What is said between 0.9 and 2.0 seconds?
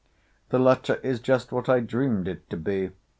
is just what I